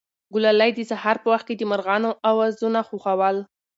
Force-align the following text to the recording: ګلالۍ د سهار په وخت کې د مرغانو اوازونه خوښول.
ګلالۍ 0.33 0.71
د 0.75 0.79
سهار 0.91 1.17
په 1.21 1.27
وخت 1.33 1.45
کې 1.47 1.55
د 1.57 1.63
مرغانو 1.71 2.09
اوازونه 2.29 2.79
خوښول. 2.87 3.37